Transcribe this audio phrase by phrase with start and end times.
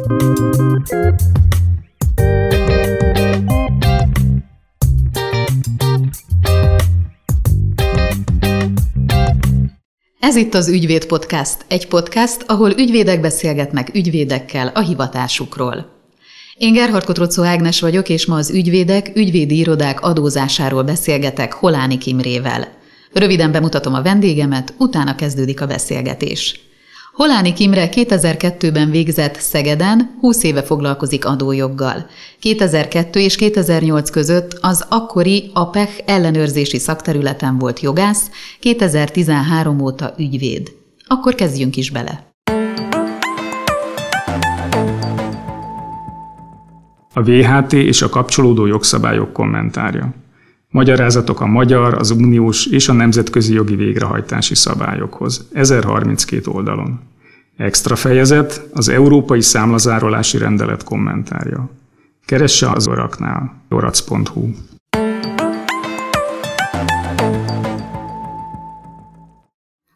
[0.00, 0.08] Ez
[10.36, 15.86] itt az Ügyvéd Podcast, egy podcast, ahol ügyvédek beszélgetnek ügyvédekkel a hivatásukról.
[16.54, 22.68] Én Gerhard Kotrocó Ágnes vagyok, és ma az ügyvédek, ügyvédi irodák adózásáról beszélgetek Holáni Kimrével.
[23.12, 26.69] Röviden bemutatom a vendégemet, utána kezdődik a beszélgetés.
[27.12, 32.06] Holáni Kimre 2002-ben végzett Szegeden, 20 éve foglalkozik adójoggal.
[32.38, 40.72] 2002 és 2008 között az akkori APEC ellenőrzési szakterületen volt jogász, 2013 óta ügyvéd.
[41.06, 42.32] Akkor kezdjünk is bele.
[47.14, 50.14] A VHT és a kapcsolódó jogszabályok kommentárja.
[50.70, 55.48] Magyarázatok a magyar, az uniós és a nemzetközi jogi végrehajtási szabályokhoz.
[55.52, 57.00] 1032 oldalon.
[57.56, 61.70] Extra fejezet az Európai Számlazárolási Rendelet kommentárja.
[62.24, 63.62] Keresse az oraknál.
[63.68, 64.48] orac.hu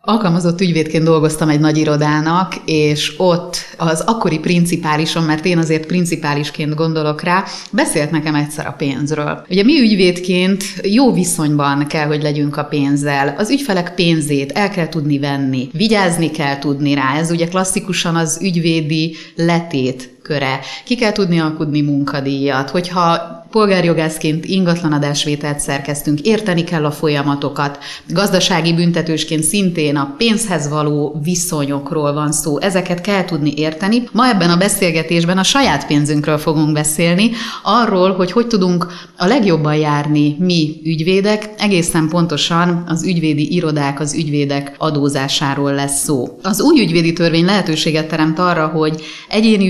[0.06, 6.74] Alkalmazott ügyvédként dolgoztam egy nagy irodának, és ott az akkori principálisom, mert én azért principálisként
[6.74, 9.44] gondolok rá, beszélt nekem egyszer a pénzről.
[9.50, 13.34] Ugye mi ügyvédként jó viszonyban kell, hogy legyünk a pénzzel.
[13.38, 17.16] Az ügyfelek pénzét el kell tudni venni, vigyázni kell tudni rá.
[17.16, 20.60] Ez ugye klasszikusan az ügyvédi letét köre.
[20.84, 29.42] Ki kell tudni alkudni munkadíjat, hogyha polgárjogászként ingatlanadásvételt szerkeztünk, érteni kell a folyamatokat, gazdasági büntetősként
[29.42, 34.08] szintén a pénzhez való viszonyokról van szó, ezeket kell tudni érteni.
[34.12, 37.30] Ma ebben a beszélgetésben a saját pénzünkről fogunk beszélni,
[37.62, 44.14] arról, hogy hogy tudunk a legjobban járni mi ügyvédek, egészen pontosan az ügyvédi irodák, az
[44.14, 46.38] ügyvédek adózásáról lesz szó.
[46.42, 49.66] Az új ügyvédi törvény lehetőséget teremt arra, hogy egyéni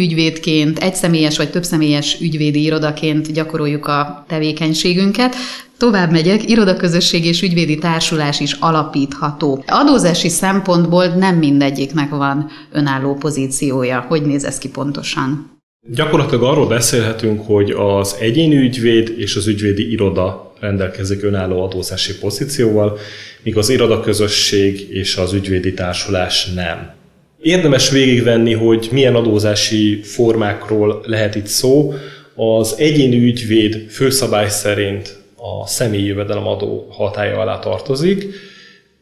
[0.47, 5.35] ügyvédként, egyszemélyes vagy többszemélyes ügyvédi irodaként gyakoroljuk a tevékenységünket.
[5.79, 9.65] Tovább megyek, irodaközösség és ügyvédi társulás is alapítható.
[9.67, 14.05] Adózási szempontból nem mindegyiknek van önálló pozíciója.
[14.09, 15.53] Hogy néz ez ki pontosan?
[15.95, 22.99] Gyakorlatilag arról beszélhetünk, hogy az egyéni ügyvéd és az ügyvédi iroda rendelkezik önálló adózási pozícióval,
[23.43, 27.03] míg az irodaközösség és az ügyvédi társulás nem.
[27.45, 31.95] Érdemes végigvenni, hogy milyen adózási formákról lehet itt szó.
[32.35, 38.27] Az egyéni ügyvéd főszabály szerint a személyi jövedelemadó hatája alá tartozik,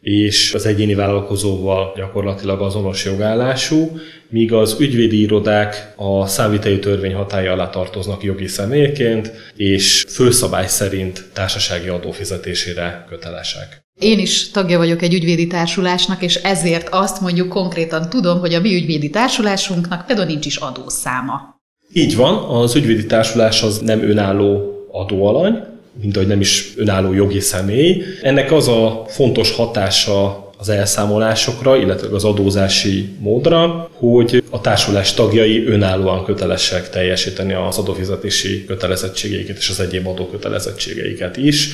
[0.00, 3.98] és az egyéni vállalkozóval gyakorlatilag azonos jogállású,
[4.28, 11.24] míg az ügyvédi irodák a számviteli törvény hatája alá tartoznak jogi személyként, és főszabály szerint
[11.32, 13.82] társasági adófizetésére kötelesek.
[14.02, 18.60] Én is tagja vagyok egy ügyvédi társulásnak, és ezért azt mondjuk konkrétan tudom, hogy a
[18.60, 21.60] mi ügyvédi társulásunknak például nincs is adószáma.
[21.92, 25.64] Így van, az ügyvédi társulás az nem önálló adóalany,
[26.00, 28.02] mint ahogy nem is önálló jogi személy.
[28.22, 35.64] Ennek az a fontos hatása az elszámolásokra, illetve az adózási módra, hogy a társulás tagjai
[35.64, 41.68] önállóan kötelesek teljesíteni az adófizetési kötelezettségeiket és az egyéb adókötelezettségeiket is.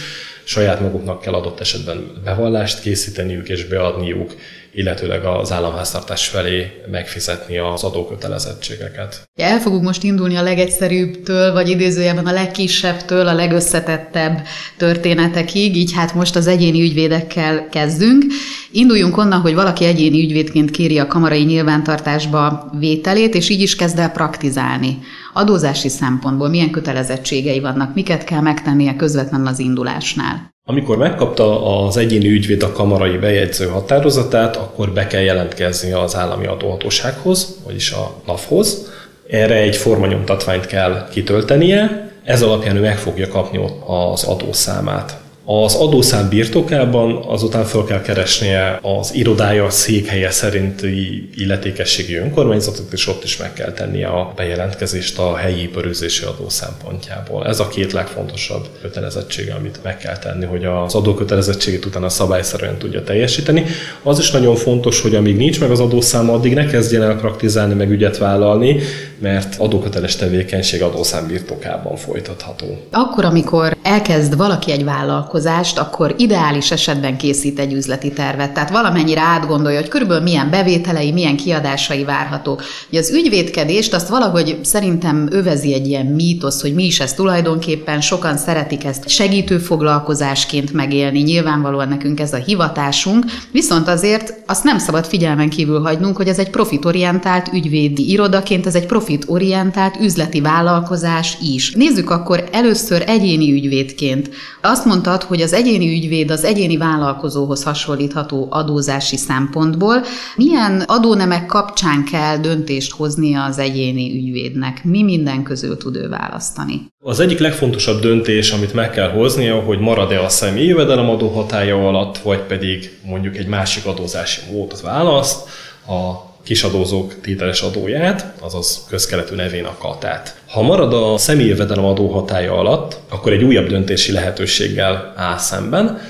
[0.49, 4.35] Saját maguknak kell adott esetben bevallást készíteniük és beadniuk,
[4.79, 9.29] illetőleg az államháztartás felé megfizetni az adókötelezettségeket.
[9.35, 14.43] El fogunk most indulni a legegyszerűbbtől, vagy idézőjelben a legkisebbtől a legösszetettebb
[14.77, 18.25] történetekig, így hát most az egyéni ügyvédekkel kezdünk.
[18.73, 23.99] Induljunk onnan, hogy valaki egyéni ügyvédként kéri a kamarai nyilvántartásba vételét, és így is kezd
[23.99, 24.99] el praktizálni.
[25.33, 30.57] Adózási szempontból milyen kötelezettségei vannak, miket kell megtennie közvetlenül az indulásnál?
[30.71, 36.47] Amikor megkapta az egyéni ügyvéd a kamarai bejegyző határozatát, akkor be kell jelentkezni az állami
[36.47, 38.93] adóhatósághoz, vagyis a NAV-hoz.
[39.29, 45.21] Erre egy formanyomtatványt kell kitöltenie, ez alapján ő meg fogja kapni az adószámát.
[45.51, 53.25] Az adószám birtokában azután fel kell keresnie az irodája székhelye szerinti illetékességi önkormányzatot, és ott
[53.25, 57.47] is meg kell tennie a bejelentkezést a helyi pörőzési adó szempontjából.
[57.47, 63.03] Ez a két legfontosabb kötelezettsége, amit meg kell tenni, hogy az adókötelezettségét utána szabályszerűen tudja
[63.03, 63.65] teljesíteni.
[64.03, 67.75] Az is nagyon fontos, hogy amíg nincs meg az adószám, addig ne kezdjen el praktizálni,
[67.75, 68.81] meg ügyet vállalni,
[69.19, 72.67] mert adóköteles tevékenység adószám birtokában folytatható.
[72.91, 78.53] Akkor, amikor elkezd valaki egy vállalkozást, akkor ideális esetben készít egy üzleti tervet.
[78.53, 82.63] Tehát valamennyire átgondolja, hogy körülbelül milyen bevételei, milyen kiadásai várhatók.
[82.91, 88.01] Ugye az ügyvédkedést azt valahogy szerintem övezi egy ilyen mítosz, hogy mi is ez tulajdonképpen,
[88.01, 94.79] sokan szeretik ezt segítő foglalkozásként megélni, nyilvánvalóan nekünk ez a hivatásunk, viszont azért azt nem
[94.79, 101.37] szabad figyelmen kívül hagynunk, hogy ez egy profitorientált ügyvédi irodaként, ez egy profitorientált üzleti vállalkozás
[101.55, 101.73] is.
[101.73, 104.31] Nézzük akkor először egyéni ügyvédként.
[104.63, 110.03] Azt mondtad, hogy az egyéni ügyvéd az egyéni vállalkozóhoz hasonlítható adózási szempontból.
[110.37, 114.85] Milyen adónemek kapcsán kell döntést hoznia az egyéni ügyvédnek?
[114.85, 116.87] Mi minden közül tud ő választani?
[117.05, 122.19] Az egyik legfontosabb döntés, amit meg kell hoznia, hogy marad-e a személyi jövedelemadó hatája alatt,
[122.19, 125.49] vagy pedig mondjuk egy másik adózási módot választ,
[125.87, 130.41] a kisadózók tételes adóját, azaz közkeletű nevén a katát.
[130.47, 136.01] Ha marad a személyi jövedelemadó hatája alatt, akkor egy újabb döntési lehetőséggel áll szemben,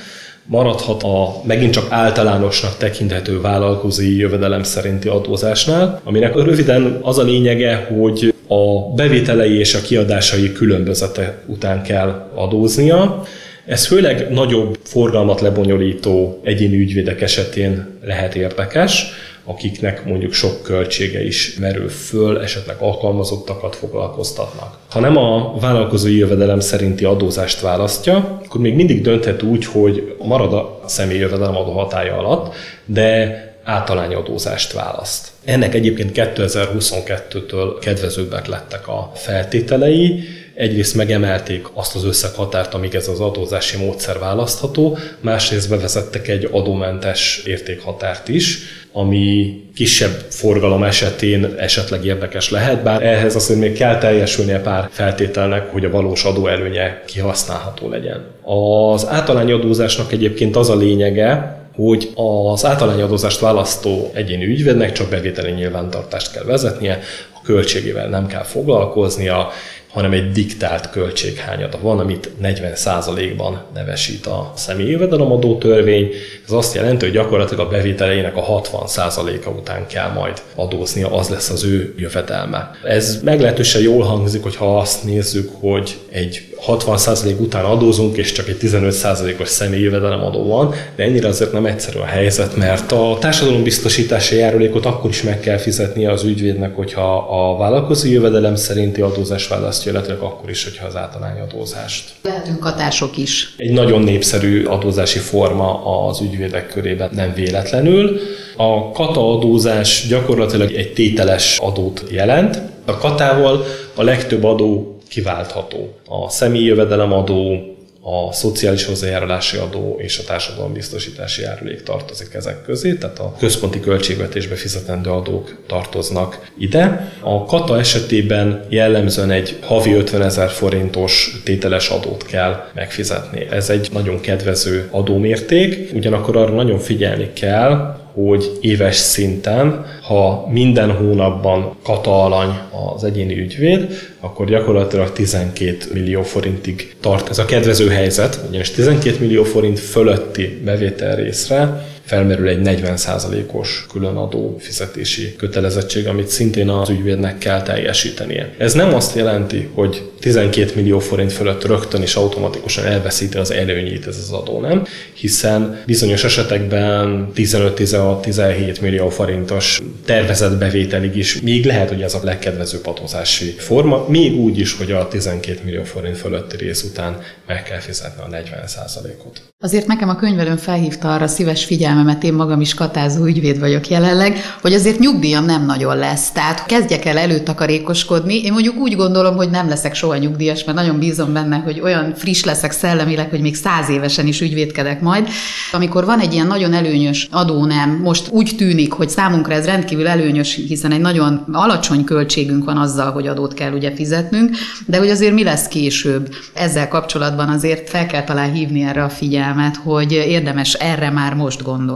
[0.44, 7.88] maradhat a megint csak általánosnak tekinthető vállalkozói jövedelem szerinti adózásnál, aminek röviden az a lényege,
[7.98, 13.22] hogy a bevételei és a kiadásai különbözete után kell adóznia.
[13.66, 19.06] Ez főleg nagyobb forgalmat lebonyolító egyéni ügyvédek esetén lehet érdekes,
[19.48, 24.78] akiknek mondjuk sok költsége is merül föl, esetleg alkalmazottakat foglalkoztatnak.
[24.90, 30.52] Ha nem a vállalkozói jövedelem szerinti adózást választja, akkor még mindig dönthet úgy, hogy marad
[30.52, 32.54] a személyi jövedelem adó hatája alatt,
[32.84, 35.28] de általányadózást választ.
[35.44, 40.24] Ennek egyébként 2022-től kedvezőbbek lettek a feltételei,
[40.54, 47.42] egyrészt megemelték azt az összeghatárt, amíg ez az adózási módszer választható, másrészt bevezettek egy adómentes
[47.44, 48.58] értékhatárt is,
[48.98, 55.72] ami kisebb forgalom esetén esetleg érdekes lehet, bár ehhez azért még kell teljesülnie pár feltételnek,
[55.72, 58.24] hogy a valós adóelőnye kihasználható legyen.
[58.42, 66.32] Az általányadózásnak egyébként az a lényege, hogy az általányadózást választó egyéni ügyvédnek csak bevételi nyilvántartást
[66.32, 67.00] kell vezetnie,
[67.34, 69.48] a költségével nem kell foglalkoznia,
[69.88, 76.10] hanem egy diktált költséghányada van, amit 40%-ban nevesít a személyi jövedelemadó törvény.
[76.46, 81.50] Ez azt jelenti, hogy gyakorlatilag a bevételeinek a 60%-a után kell majd adóznia, az lesz
[81.50, 82.70] az ő jövedelme.
[82.84, 88.56] Ez meglehetősen jól hangzik, hogyha azt nézzük, hogy egy 60% után adózunk, és csak egy
[88.60, 94.86] 15%-os személyi jövedelemadó van, de ennyire azért nem egyszerű a helyzet, mert a társadalombiztosítási járulékot
[94.86, 100.12] akkor is meg kell fizetnie az ügyvédnek, hogyha a vállalkozói jövedelem szerinti adózás választja, illetve
[100.12, 102.10] akkor is, hogyha az általány adózást.
[102.22, 103.54] Lehetünk hatások is.
[103.56, 108.20] Egy nagyon népszerű adózási forma az ügyvédek körében nem véletlenül.
[108.56, 112.60] A kata adózás gyakorlatilag egy tételes adót jelent.
[112.84, 113.64] A katával
[113.94, 115.94] a legtöbb adó kiváltható.
[116.06, 123.18] A személyi jövedelemadó, a szociális hozzájárulási adó és a társadalombiztosítási járulék tartozik ezek közé, tehát
[123.18, 127.12] a központi költségvetésbe fizetendő adók tartoznak ide.
[127.20, 133.46] A kata esetében jellemzően egy havi 50 ezer forintos tételes adót kell megfizetni.
[133.50, 140.90] Ez egy nagyon kedvező adómérték, ugyanakkor arra nagyon figyelni kell, hogy éves szinten, ha minden
[140.90, 142.58] hónapban kata alany
[142.94, 143.86] az egyéni ügyvéd,
[144.20, 150.60] akkor gyakorlatilag 12 millió forintig tart ez a kedvező helyzet, ugyanis 12 millió forint fölötti
[150.64, 158.54] bevétel részre felmerül egy 40%-os különadó fizetési kötelezettség, amit szintén az ügyvédnek kell teljesítenie.
[158.58, 164.06] Ez nem azt jelenti, hogy 12 millió forint fölött rögtön és automatikusan elveszíti az előnyét
[164.06, 164.84] ez az adó, nem?
[165.12, 172.86] Hiszen bizonyos esetekben 15-16-17 millió forintos tervezett bevételig is még lehet, hogy ez a legkedvezőbb
[172.86, 177.80] adózási forma, még úgy is, hogy a 12 millió forint fölötti rész után meg kell
[177.80, 179.42] fizetni a 40%-ot.
[179.60, 181.64] Azért nekem a könyvelőn felhívta arra szíves
[181.98, 186.30] figyelmemet, én magam is katázó ügyvéd vagyok jelenleg, hogy azért nyugdíjam nem nagyon lesz.
[186.30, 188.42] Tehát kezdjek el előtakarékoskodni.
[188.44, 192.14] Én mondjuk úgy gondolom, hogy nem leszek soha nyugdíjas, mert nagyon bízom benne, hogy olyan
[192.14, 195.28] friss leszek szellemileg, hogy még száz évesen is ügyvédkedek majd.
[195.72, 200.54] Amikor van egy ilyen nagyon előnyös adónem, most úgy tűnik, hogy számunkra ez rendkívül előnyös,
[200.54, 204.50] hiszen egy nagyon alacsony költségünk van azzal, hogy adót kell ugye fizetnünk,
[204.86, 206.28] de hogy azért mi lesz később.
[206.54, 211.62] Ezzel kapcsolatban azért fel kell talán hívni erre a figyelmet, hogy érdemes erre már most
[211.62, 211.87] gondolni.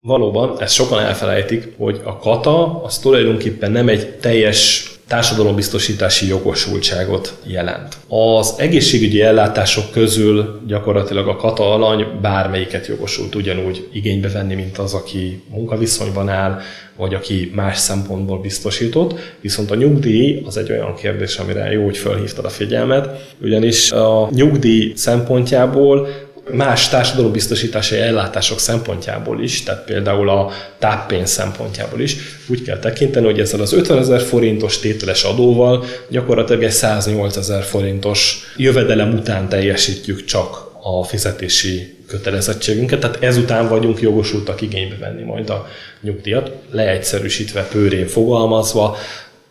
[0.00, 7.96] Valóban, ezt sokan elfelejtik, hogy a kata az tulajdonképpen nem egy teljes társadalombiztosítási jogosultságot jelent.
[8.08, 14.94] Az egészségügyi ellátások közül gyakorlatilag a kata alany bármelyiket jogosult ugyanúgy igénybe venni, mint az,
[14.94, 16.60] aki munkaviszonyban áll,
[16.96, 21.96] vagy aki más szempontból biztosított, viszont a nyugdíj az egy olyan kérdés, amire jó, hogy
[21.96, 26.08] felhívtad a figyelmet, ugyanis a nyugdíj szempontjából
[26.52, 32.16] más társadalombiztosítási ellátások szempontjából is, tehát például a táppénz szempontjából is
[32.48, 37.62] úgy kell tekinteni, hogy ezzel az 50 ezer forintos tételes adóval gyakorlatilag egy 108 ezer
[37.62, 45.50] forintos jövedelem után teljesítjük csak a fizetési kötelezettségünket, tehát ezután vagyunk jogosultak igénybe venni majd
[45.50, 45.68] a
[46.00, 48.96] nyugdíjat, leegyszerűsítve, pőrén fogalmazva,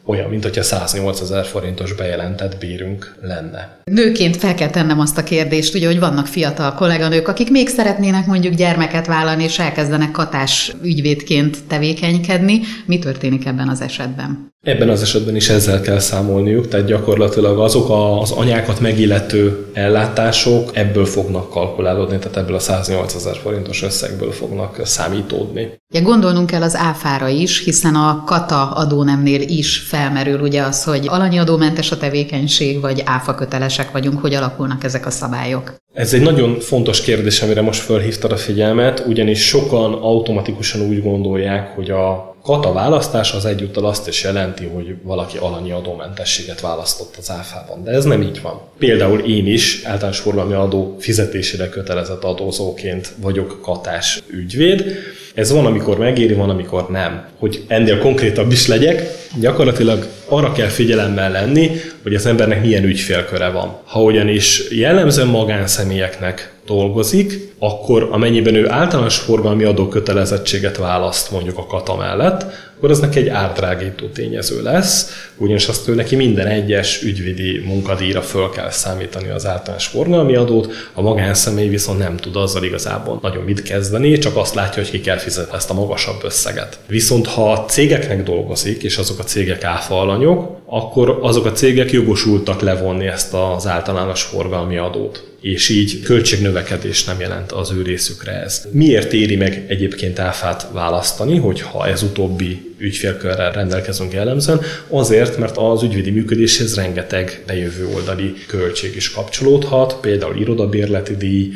[0.07, 3.77] olyan, mint hogyha 108 ezer forintos bejelentett bérünk lenne.
[3.83, 8.25] Nőként fel kell tennem azt a kérdést, ugye, hogy vannak fiatal kolléganők, akik még szeretnének
[8.25, 12.59] mondjuk gyermeket vállalni, és elkezdenek katás ügyvédként tevékenykedni.
[12.85, 14.55] Mi történik ebben az esetben?
[14.67, 17.87] Ebben az esetben is ezzel kell számolniuk, tehát gyakorlatilag azok
[18.21, 24.81] az anyákat megillető ellátások ebből fognak kalkulálódni, tehát ebből a 108 ezer forintos összegből fognak
[24.83, 25.79] számítódni.
[25.93, 31.07] Ja, gondolnunk kell az áfára is, hiszen a kata adónemnél is felmerül ugye az, hogy
[31.07, 35.75] alanyi adómentes a tevékenység, vagy áfa kötelesek vagyunk, hogy alakulnak ezek a szabályok.
[35.93, 41.75] Ez egy nagyon fontos kérdés, amire most felhívtad a figyelmet, ugyanis sokan automatikusan úgy gondolják,
[41.75, 47.31] hogy a kata választás az egyúttal azt is jelenti, hogy valaki alanyi adómentességet választott az
[47.31, 48.61] áfában, de ez nem így van.
[48.77, 54.95] Például én is általános forgalmi adó fizetésére kötelezett adózóként vagyok katás ügyvéd,
[55.33, 57.27] ez van, amikor megéri, van, amikor nem.
[57.37, 59.03] Hogy ennél konkrétabb is legyek,
[59.39, 61.71] gyakorlatilag arra kell figyelemmel lenni,
[62.03, 63.77] hogy az embernek milyen ügyfélköre van.
[63.83, 71.95] Ha ugyanis jellemzően magánszemélyeknek dolgozik, akkor amennyiben ő általános forgalmi adókötelezettséget választ mondjuk a kata
[71.95, 72.45] mellett,
[72.77, 78.21] akkor az neki egy árdrágító tényező lesz, ugyanis azt ő neki minden egyes ügyvédi munkadíjra
[78.21, 83.43] föl kell számítani az általános forgalmi adót, a magánszemély viszont nem tud azzal igazából nagyon
[83.43, 86.79] mit kezdeni, csak azt látja, hogy ki kell fizetni ezt a magasabb összeget.
[86.87, 91.91] Viszont ha a cégeknek dolgozik, és azok a cégek áfa alanyok, akkor azok a cégek
[91.91, 98.31] jogosultak levonni ezt az általános forgalmi adót és így költségnövekedés nem jelent az ő részükre
[98.31, 98.67] ez.
[98.71, 104.61] Miért éri meg egyébként áfát választani, hogyha ez utóbbi ügyfélkörrel rendelkezünk jellemzően?
[104.87, 111.51] Azért, mert az ügyvédi működéshez rengeteg bejövő oldali költség is kapcsolódhat, például irodabérleti díj,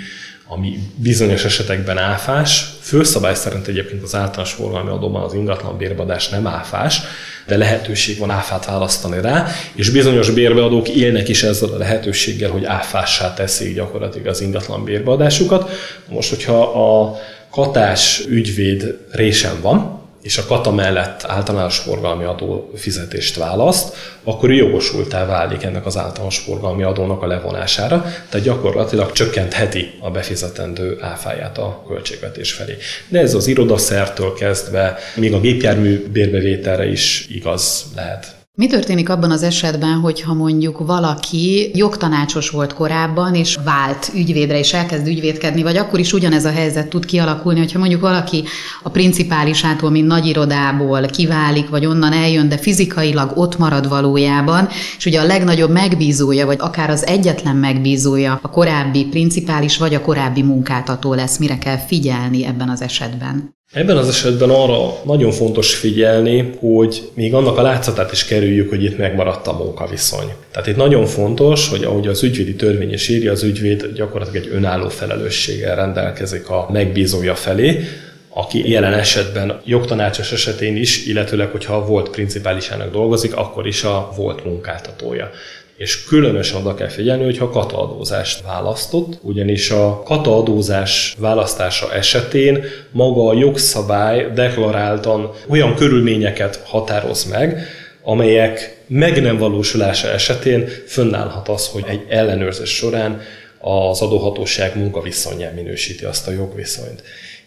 [0.47, 2.65] ami bizonyos esetekben áfás.
[2.79, 7.01] Főszabály szerint egyébként az általános forgalmi adóban az ingatlan bérbadás nem áfás,
[7.47, 12.65] de lehetőség van áfát választani rá, és bizonyos bérbeadók élnek is ezzel a lehetőséggel, hogy
[12.65, 15.69] áfássá teszik gyakorlatilag az ingatlan bérbeadásukat.
[16.09, 17.19] Most, hogyha a
[17.51, 24.53] katás ügyvéd résen van, és a kata mellett általános forgalmi adó fizetést választ, akkor ő
[24.53, 31.57] jogosultá válik ennek az általános forgalmi adónak a levonására, tehát gyakorlatilag csökkentheti a befizetendő áfáját
[31.57, 32.77] a költségvetés felé.
[33.07, 38.40] De ez az irodaszertől kezdve, még a gépjármű bérbevételre is igaz lehet.
[38.61, 44.73] Mi történik abban az esetben, hogyha mondjuk valaki jogtanácsos volt korábban, és vált ügyvédre, és
[44.73, 48.43] elkezd ügyvédkedni, vagy akkor is ugyanez a helyzet tud kialakulni, hogyha mondjuk valaki
[48.83, 55.05] a principálisától, mint nagy irodából kiválik, vagy onnan eljön, de fizikailag ott marad valójában, és
[55.05, 60.41] ugye a legnagyobb megbízója, vagy akár az egyetlen megbízója a korábbi principális, vagy a korábbi
[60.41, 63.59] munkáltató lesz, mire kell figyelni ebben az esetben.
[63.73, 68.83] Ebben az esetben arra nagyon fontos figyelni, hogy még annak a látszatát is kerüljük, hogy
[68.83, 70.33] itt megmaradt a munkaviszony.
[70.51, 74.51] Tehát itt nagyon fontos, hogy ahogy az ügyvédi törvény is írja, az ügyvéd gyakorlatilag egy
[74.53, 77.83] önálló felelősséggel rendelkezik a megbízója felé,
[78.29, 84.45] aki jelen esetben jogtanácsos esetén is, illetőleg, hogyha volt principálisának dolgozik, akkor is a volt
[84.45, 85.31] munkáltatója
[85.81, 93.33] és különösen oda kell figyelni, hogyha kataadózást választott, ugyanis a kataadózás választása esetén maga a
[93.33, 97.67] jogszabály deklaráltan olyan körülményeket határoz meg,
[98.03, 103.21] amelyek meg nem valósulása esetén fönnállhat az, hogy egy ellenőrzés során
[103.59, 107.03] az adóhatóság munkaviszonyán minősíti azt a jogviszonyt.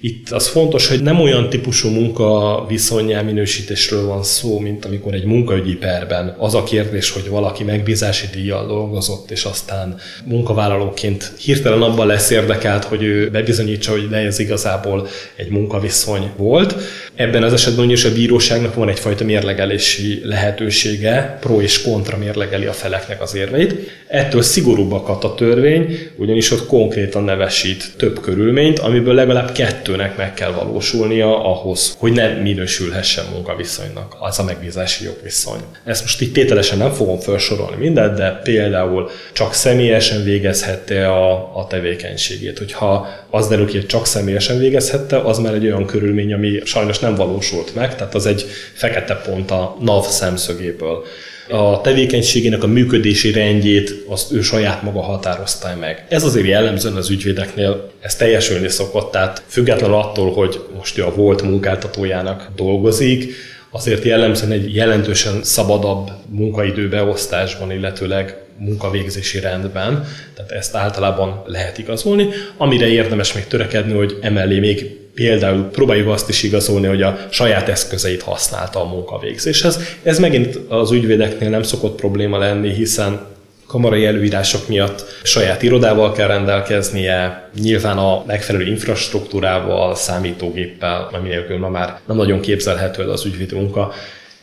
[0.07, 5.25] Itt az fontos, hogy nem olyan típusú munka viszonyán minősítésről van szó, mint amikor egy
[5.25, 12.07] munkaügyi perben az a kérdés, hogy valaki megbízási díjjal dolgozott, és aztán munkavállalóként hirtelen abban
[12.07, 15.07] lesz érdekelt, hogy ő bebizonyítsa, hogy ne ez igazából
[15.37, 16.75] egy munkaviszony volt.
[17.15, 22.73] Ebben az esetben is a bíróságnak van egyfajta mérlegelési lehetősége, pro és kontra mérlegeli a
[22.73, 23.75] feleknek az érveit.
[24.07, 30.35] Ettől szigorúbbakat a törvény, ugyanis ott konkrétan nevesít több körülményt, amiből legalább kettő kettőnek meg
[30.35, 35.61] kell valósulnia ahhoz, hogy ne minősülhessen munkaviszonynak az a megbízási jogviszony.
[35.85, 41.67] Ezt most itt tételesen nem fogom felsorolni mindent, de például csak személyesen végezhette a, a
[41.67, 42.59] tevékenységét.
[42.59, 46.99] Hogyha az derül ki, hogy csak személyesen végezhette, az már egy olyan körülmény, ami sajnos
[46.99, 51.05] nem valósult meg, tehát az egy fekete pont a NAV szemszögéből.
[51.49, 56.07] A tevékenységének a működési rendjét azt ő saját maga határozta meg.
[56.09, 61.15] Ez azért jellemzően az ügyvédeknél ez teljesülni szokott, tehát függetlenül attól, hogy most ő a
[61.15, 63.35] volt munkáltatójának dolgozik,
[63.71, 72.29] azért jellemzően egy jelentősen szabadabb munkaidőbeosztásban, illetőleg munkavégzési rendben, tehát ezt általában lehet igazolni.
[72.57, 77.69] Amire érdemes még törekedni, hogy emellé még például próbáljuk azt is igazolni, hogy a saját
[77.69, 79.79] eszközeit használta a munkavégzéshez.
[80.03, 83.21] Ez megint az ügyvédeknél nem szokott probléma lenni, hiszen
[83.67, 91.69] kamarai előírások miatt saját irodával kell rendelkeznie, nyilván a megfelelő infrastruktúrával, számítógéppel, ami nélkül ma
[91.69, 93.93] már nem nagyon képzelhető el az ügyvédi munka,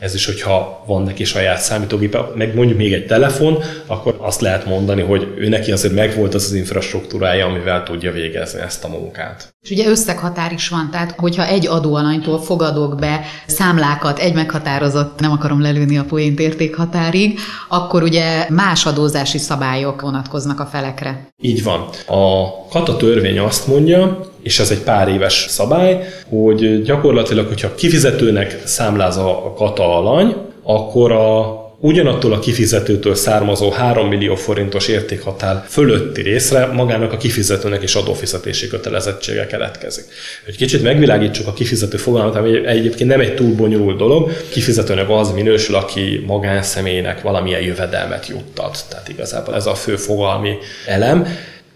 [0.01, 4.65] ez is, hogyha van neki saját számítógépe, meg mondjuk még egy telefon, akkor azt lehet
[4.65, 9.53] mondani, hogy ő neki azért megvolt az az infrastruktúrája, amivel tudja végezni ezt a munkát.
[9.63, 15.31] És ugye összeghatár is van, tehát hogyha egy adóalanytól fogadok be számlákat egy meghatározott, nem
[15.31, 21.27] akarom lelőni a poént értékhatárig, akkor ugye más adózási szabályok vonatkoznak a felekre.
[21.41, 21.89] Így van.
[22.07, 28.61] A kata törvény azt mondja, és ez egy pár éves szabály, hogy gyakorlatilag, hogyha kifizetőnek
[28.65, 36.21] számláz a kata alany, akkor a ugyanattól a kifizetőtől származó 3 millió forintos értékhatár fölötti
[36.21, 40.05] részre magának a kifizetőnek is adófizetési kötelezettsége keletkezik.
[40.45, 44.31] Hogy kicsit megvilágítsuk a kifizető fogalmat, ami egyébként nem egy túl bonyolult dolog.
[44.49, 48.85] Kifizetőnek az minősül, aki magánszemélynek valamilyen jövedelmet juttat.
[48.89, 51.27] Tehát igazából ez a fő fogalmi elem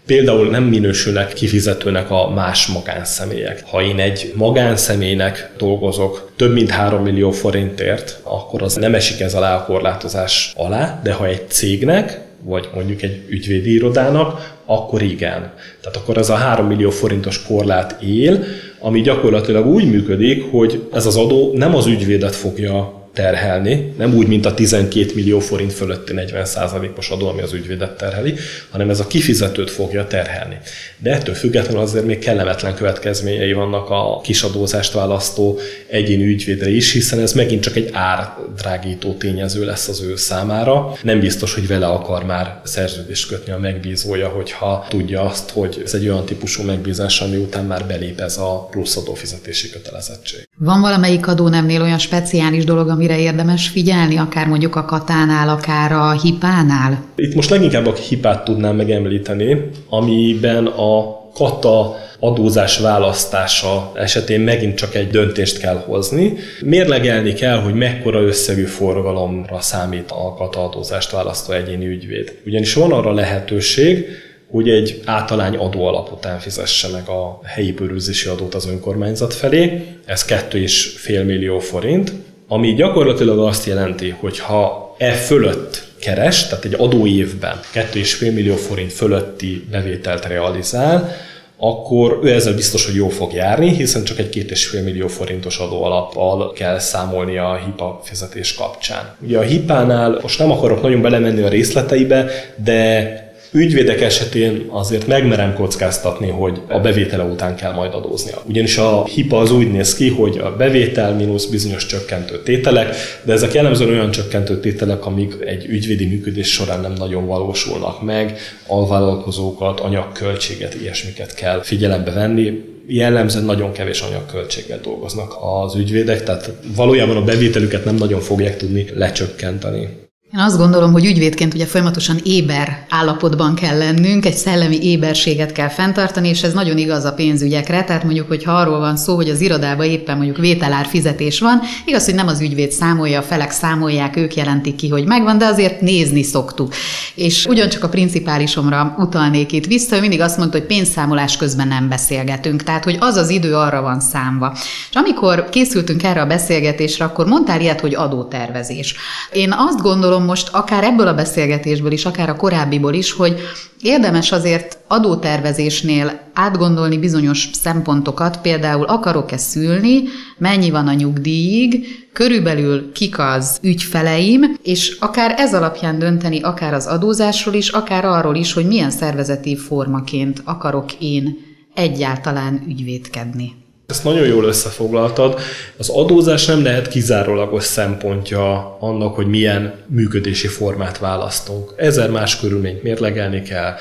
[0.06, 3.62] például nem minősülnek kifizetőnek a más magánszemélyek.
[3.66, 9.34] Ha én egy magánszemélynek dolgozok több mint 3 millió forintért, akkor az nem esik ez
[9.34, 15.52] alá a korlátozás alá, de ha egy cégnek, vagy mondjuk egy ügyvédi irodának, akkor igen.
[15.80, 18.44] Tehát akkor ez a 3 millió forintos korlát él,
[18.78, 24.26] ami gyakorlatilag úgy működik, hogy ez az adó nem az ügyvédet fogja terhelni, nem úgy,
[24.26, 28.34] mint a 12 millió forint fölötti 40%-os adó, ami az ügyvédet terheli,
[28.70, 30.58] hanem ez a kifizetőt fogja terhelni.
[30.98, 37.20] De ettől függetlenül azért még kellemetlen következményei vannak a kisadózást választó egyéni ügyvédre is, hiszen
[37.20, 40.92] ez megint csak egy árdrágító tényező lesz az ő számára.
[41.02, 45.94] Nem biztos, hogy vele akar már szerződést kötni a megbízója, hogyha tudja azt, hogy ez
[45.94, 50.48] egy olyan típusú megbízás, ami után már belép ez a plusz adófizetési kötelezettség.
[50.58, 55.92] Van valamelyik adónemnél olyan speciális dolog, ami amire érdemes figyelni, akár mondjuk a katánál, akár
[55.92, 57.04] a hipánál?
[57.16, 64.94] Itt most leginkább a hipát tudnám megemlíteni, amiben a kata adózás választása esetén megint csak
[64.94, 66.36] egy döntést kell hozni.
[66.60, 72.38] Mérlegelni kell, hogy mekkora összegű forgalomra számít a kata adózást választó egyéni ügyvéd.
[72.46, 74.06] Ugyanis van arra lehetőség,
[74.50, 79.82] hogy egy általány adó alap után fizesse meg a helyi bőrűzési adót az önkormányzat felé,
[80.04, 82.12] ez 2,5 millió forint,
[82.48, 88.92] ami gyakorlatilag azt jelenti, hogy ha e fölött keres, tehát egy adóévben 2,5 millió forint
[88.92, 91.14] fölötti bevételt realizál,
[91.58, 96.52] akkor ő ezzel biztos, hogy jó fog járni, hiszen csak egy 2,5 millió forintos adóalappal
[96.52, 99.16] kell számolni a HIPA fizetés kapcsán.
[99.20, 103.25] Ugye a HIPA-nál most nem akarok nagyon belemenni a részleteibe, de
[103.56, 108.42] Ügyvédek esetén azért megmerem kockáztatni, hogy a bevétele után kell majd adóznia.
[108.48, 113.32] Ugyanis a HIPA az úgy néz ki, hogy a bevétel mínusz bizonyos csökkentő tételek, de
[113.32, 119.80] ezek jellemzően olyan csökkentő tételek, amik egy ügyvédi működés során nem nagyon valósulnak meg, alvállalkozókat,
[119.80, 127.24] anyagköltséget, ilyesmiket kell figyelembe venni, jellemzően nagyon kevés anyagköltséggel dolgoznak az ügyvédek, tehát valójában a
[127.24, 130.05] bevételüket nem nagyon fogják tudni lecsökkenteni.
[130.34, 135.68] Én azt gondolom, hogy ügyvédként ugye folyamatosan éber állapotban kell lennünk, egy szellemi éberséget kell
[135.68, 137.84] fenntartani, és ez nagyon igaz a pénzügyekre.
[137.84, 141.60] Tehát mondjuk, hogy ha arról van szó, hogy az irodában éppen mondjuk vételár fizetés van,
[141.84, 145.46] igaz, hogy nem az ügyvéd számolja, a felek számolják, ők jelentik ki, hogy megvan, de
[145.46, 146.74] azért nézni szoktuk.
[147.14, 151.88] És ugyancsak a principálisomra utalnék itt vissza, ő mindig azt mondta, hogy pénzszámolás közben nem
[151.88, 154.52] beszélgetünk, tehát hogy az az idő arra van számva.
[154.90, 158.94] És amikor készültünk erre a beszélgetésre, akkor mondtál ilyet, hogy adótervezés.
[159.32, 163.40] Én azt gondolom, most akár ebből a beszélgetésből is, akár a korábbiból is, hogy
[163.80, 170.02] érdemes azért adótervezésnél átgondolni bizonyos szempontokat, például akarok-e szülni,
[170.38, 176.86] mennyi van a nyugdíjig, körülbelül kik az ügyfeleim, és akár ez alapján dönteni, akár az
[176.86, 181.38] adózásról is, akár arról is, hogy milyen szervezeti formaként akarok én
[181.74, 183.65] egyáltalán ügyvédkedni.
[183.86, 185.40] Ezt nagyon jól összefoglaltad.
[185.76, 191.72] Az adózás nem lehet kizárólagos szempontja annak, hogy milyen működési formát választunk.
[191.76, 193.74] Ezer más körülményt mérlegelni kell,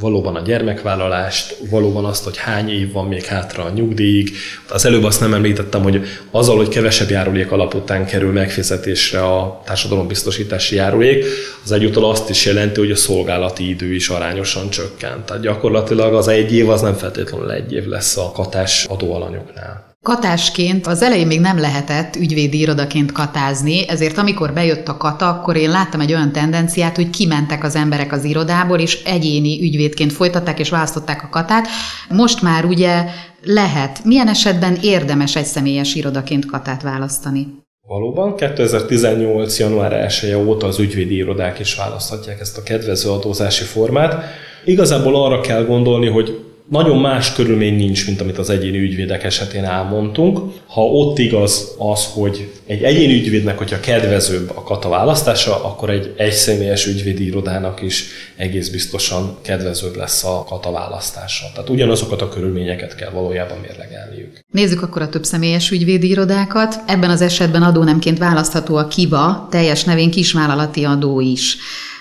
[0.00, 4.30] valóban a gyermekvállalást, valóban azt, hogy hány év van még hátra a nyugdíjig.
[4.68, 9.62] Az előbb azt nem említettem, hogy azzal, hogy kevesebb járulék alap után kerül megfizetésre a
[9.64, 11.24] társadalombiztosítási járulék,
[11.64, 15.24] az egyúttal azt is jelenti, hogy a szolgálati idő is arányosan csökkent.
[15.24, 19.96] Tehát gyakorlatilag az egy év az nem feltétlenül egy év lesz a katás adóalanyoknál.
[20.08, 25.56] Katásként az elején még nem lehetett ügyvédi irodaként katázni, ezért amikor bejött a kata, akkor
[25.56, 30.58] én láttam egy olyan tendenciát, hogy kimentek az emberek az irodából, és egyéni ügyvédként folytatták
[30.58, 31.66] és választották a katát.
[32.08, 33.04] Most már ugye
[33.42, 34.04] lehet.
[34.04, 37.46] Milyen esetben érdemes egy személyes irodaként katát választani?
[37.86, 39.58] Valóban 2018.
[39.58, 44.24] január 1 -e óta az ügyvédi irodák is választhatják ezt a kedvező adózási formát.
[44.64, 49.64] Igazából arra kell gondolni, hogy nagyon más körülmény nincs, mint amit az egyéni ügyvédek esetén
[49.64, 50.38] elmondtunk.
[50.66, 56.14] Ha ott igaz az, hogy egy egyéni ügyvédnek, hogyha kedvezőbb a kata választása, akkor egy
[56.16, 58.04] egyszemélyes ügyvédi irodának is
[58.36, 61.46] egész biztosan kedvezőbb lesz a kata választása.
[61.54, 64.38] Tehát ugyanazokat a körülményeket kell valójában mérlegelniük.
[64.52, 66.74] Nézzük akkor a több személyes ügyvédi irodákat.
[66.86, 71.56] Ebben az esetben adónemként választható a KIVA, teljes nevén kisvállalati adó is.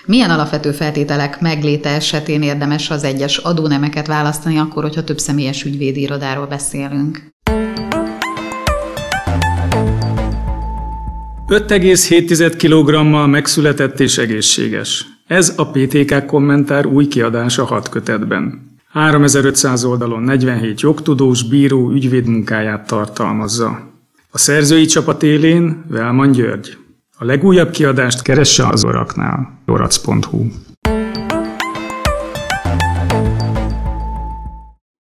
[0.08, 6.02] Milyen alapvető feltételek megléte esetén érdemes az egyes adónemeket választani akkor, hogyha több személyes ügyvédi
[6.02, 7.28] irodáról beszélünk?
[11.48, 15.06] 5,7 kg megszületett és egészséges.
[15.28, 18.72] Ez a PTK kommentár új kiadása hat kötetben.
[18.89, 23.91] 3500 oldalon 47 jogtudós bíró ügyvéd munkáját tartalmazza.
[24.32, 26.78] A szerzői csapat élén Velman György.
[27.19, 29.60] A legújabb kiadást keresse az oraknál.
[29.65, 30.47] orac.hu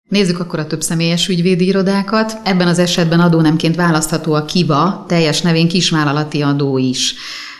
[0.08, 2.32] Nézzük akkor a több személyes ügyvédi irodákat.
[2.44, 7.14] Ebben az esetben adónemként választható a KIVA, teljes nevén kisvállalati adó is.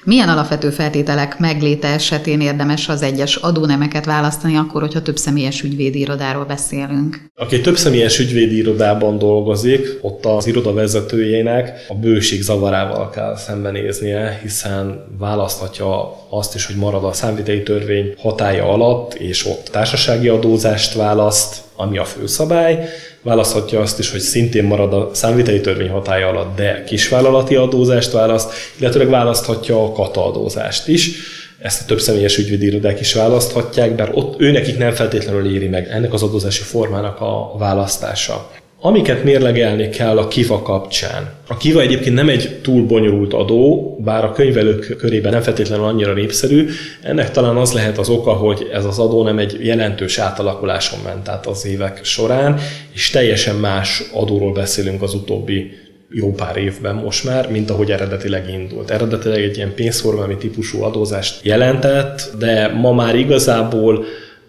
[0.05, 5.99] Milyen alapvető feltételek megléte esetén érdemes az egyes adónemeket választani, akkor, hogyha több személyes ügyvédi
[5.99, 7.21] irodáról beszélünk?
[7.35, 14.39] Aki több személyes ügyvédi irodában dolgozik, ott az iroda vezetőjének a bőség zavarával kell szembenéznie,
[14.43, 20.95] hiszen választhatja azt is, hogy marad a számviteli törvény hatája alatt, és ott társasági adózást
[20.95, 22.89] választ, ami a főszabály,
[23.23, 28.53] választhatja azt is, hogy szintén marad a számviteli törvény hatája alatt, de kisvállalati adózást választ,
[28.79, 31.11] illetőleg választhatja a kata adózást is.
[31.59, 35.89] Ezt a több személyes ügyvédi irodák is választhatják, bár ott nekik nem feltétlenül éri meg
[35.89, 38.51] ennek az adózási formának a választása.
[38.81, 41.31] Amiket mérlegelni kell a KIVA kapcsán.
[41.49, 46.13] A KIVA egyébként nem egy túl bonyolult adó, bár a könyvelők körében nem feltétlenül annyira
[46.13, 46.69] népszerű.
[47.03, 51.29] Ennek talán az lehet az oka, hogy ez az adó nem egy jelentős átalakuláson ment
[51.29, 52.59] át az évek során,
[52.95, 55.71] és teljesen más adóról beszélünk az utóbbi
[56.11, 58.91] jó pár évben most már, mint ahogy eredetileg indult.
[58.91, 64.05] Eredetileg egy ilyen pénzforgalmi típusú adózást jelentett, de ma már igazából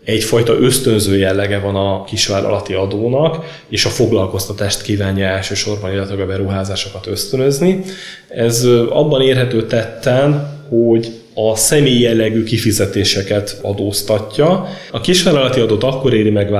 [0.07, 7.07] egyfajta ösztönző jellege van a kisvállalati adónak, és a foglalkoztatást kívánja elsősorban, illetve a beruházásokat
[7.07, 7.83] ösztönözni.
[8.27, 14.67] Ez abban érhető tetten, hogy a személy jellegű kifizetéseket adóztatja.
[14.91, 16.51] A kisvállalati adót akkor éri meg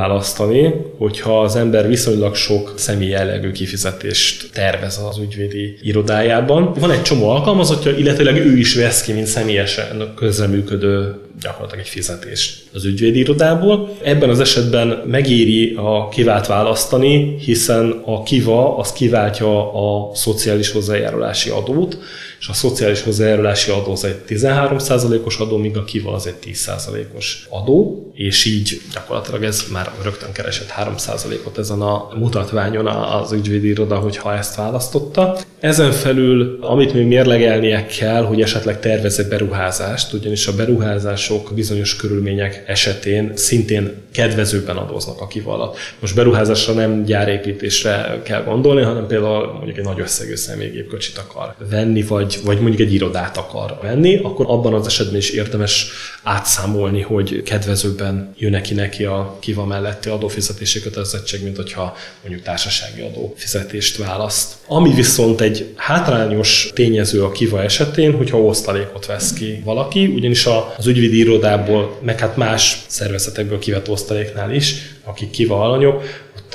[0.97, 6.73] hogyha az ember viszonylag sok személy jellegű kifizetést tervez az ügyvédi irodájában.
[6.79, 12.63] Van egy csomó alkalmazottja, illetőleg ő is vesz ki, mint személyesen közreműködő gyakorlatilag egy fizetést
[12.73, 13.89] az ügyvédi irodából.
[14.03, 21.49] Ebben az esetben megéri a kivált választani, hiszen a kiva az kiváltja a szociális hozzájárulási
[21.49, 21.97] adót,
[22.39, 27.45] és a szociális hozzájárulási adó az egy 13%-os adó, míg a kiva az egy 10%-os
[27.49, 33.95] adó, és így gyakorlatilag ez már rögtön keresett 3%-ot ezen a mutatványon az ügyvédi iroda,
[33.95, 35.37] hogyha ezt választotta.
[35.59, 41.95] Ezen felül, amit még mérlegelnie kell, hogy esetleg tervez egy beruházást, ugyanis a beruházások bizonyos
[41.95, 45.77] körülmények esetén szintén kedvezőbben adóznak a kivallat.
[45.99, 52.01] Most beruházásra nem gyárépítésre kell gondolni, hanem például mondjuk egy nagy összegű személygépkocsit akar venni,
[52.03, 55.87] vagy, vagy mondjuk egy irodát akar venni, akkor abban az esetben is érdemes
[56.23, 63.01] átszámolni, hogy kedvezőbben jön neki neki a kiva melletti adófizetési kötelezettség, mint hogyha mondjuk társasági
[63.01, 64.53] adófizetést választ.
[64.67, 70.45] Ami viszont egy hátrányos tényező a kiva esetén, hogyha osztalékot vesz ki valaki, ugyanis
[70.77, 76.03] az ügyvédi irodából, meg hát más szervezetekből kivett osztaléknál is, akik kiva alanyok,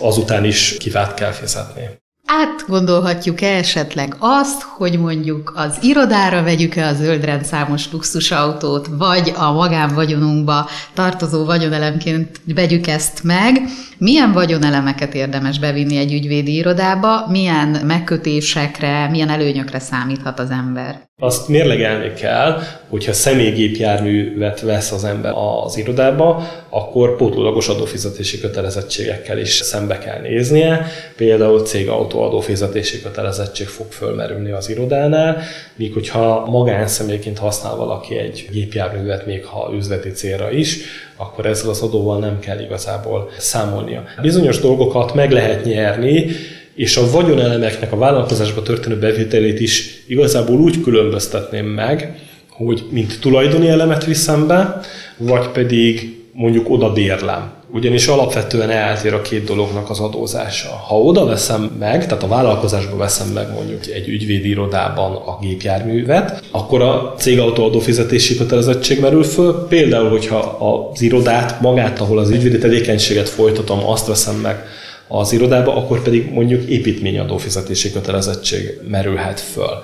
[0.00, 2.01] azután is kivát kell fizetni.
[2.40, 11.44] Átgondolhatjuk-e esetleg azt, hogy mondjuk az irodára vegyük-e a zöldrendszámos luxusautót, vagy a magánvagyonunkba tartozó
[11.44, 13.62] vagyonelemként vegyük ezt meg.
[14.02, 21.00] Milyen vagyonelemeket érdemes bevinni egy ügyvédi irodába, milyen megkötésekre, milyen előnyökre számíthat az ember?
[21.20, 25.32] Azt mérlegelni kell, hogyha személygépjárművet vesz az ember
[25.64, 30.86] az irodába, akkor pótlólagos adófizetési kötelezettségekkel is szembe kell néznie.
[31.16, 35.42] Például cégautó adófizetési kötelezettség fog fölmerülni az irodánál,
[35.76, 40.78] míg hogyha magánszemélyként használ valaki egy gépjárművet, még ha üzleti célra is,
[41.16, 44.04] akkor ezzel az adóval nem kell igazából számolnia.
[44.22, 46.26] Bizonyos dolgokat meg lehet nyerni,
[46.74, 52.18] és a vagyonelemeknek a vállalkozásba történő bevételét is igazából úgy különböztetném meg,
[52.50, 54.80] hogy mint tulajdoni elemet viszem be,
[55.16, 57.52] vagy pedig mondjuk oda bérlem.
[57.74, 60.68] Ugyanis alapvetően eltér a két dolognak az adózása.
[60.68, 66.42] Ha oda veszem meg, tehát a vállalkozásba veszem meg mondjuk egy ügyvédi irodában a gépjárművet,
[66.50, 69.66] akkor a cégautó adófizetési kötelezettség merül föl.
[69.68, 74.64] Például, hogyha az irodát, magát, ahol az ügyvédi tevékenységet folytatom, azt veszem meg
[75.08, 79.82] az irodába, akkor pedig mondjuk építményadófizetési kötelezettség merülhet föl.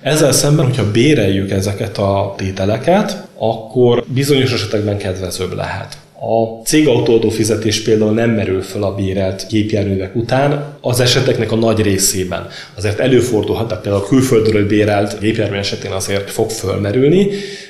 [0.00, 5.96] Ezzel szemben, hogyha béreljük ezeket a tételeket, akkor bizonyos esetekben kedvezőbb lehet.
[6.20, 11.80] A cégautóadó fizetés például nem merül fel a bérelt gépjárművek után, az eseteknek a nagy
[11.80, 12.46] részében.
[12.76, 17.28] Azért előfordulhat, tehát például a külföldről bérelt gépjármű esetén azért fog fölmerülni,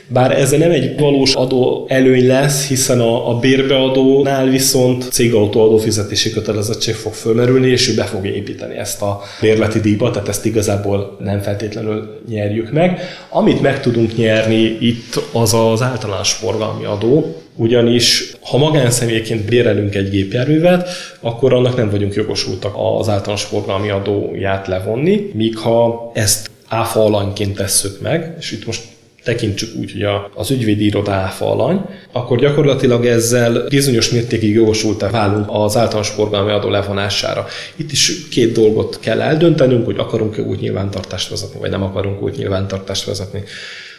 [0.09, 6.31] bár ez nem egy valós adó előny lesz, hiszen a, a bérbeadónál viszont cégautó adófizetési
[6.31, 11.17] kötelezettség fog fölmerülni, és ő be fogja építeni ezt a bérleti díjba, tehát ezt igazából
[11.21, 13.01] nem feltétlenül nyerjük meg.
[13.29, 20.11] Amit meg tudunk nyerni itt, az az általános forgalmi adó, ugyanis ha magánszemélyként bérelünk egy
[20.11, 20.89] gépjárművet,
[21.21, 27.57] akkor annak nem vagyunk jogosultak az általános forgalmi adóját levonni, míg ha ezt áfa alanyként
[27.57, 28.83] tesszük meg, és itt most
[29.25, 31.81] tekintsük úgy, hogy az ügyvédi iroda áfa alany,
[32.13, 37.47] akkor gyakorlatilag ezzel bizonyos mértékig jogosultá válunk az általános forgalmi adó levonására.
[37.77, 42.37] Itt is két dolgot kell eldöntenünk, hogy akarunk-e úgy nyilvántartást vezetni, vagy nem akarunk úgy
[42.37, 43.43] nyilvántartást vezetni.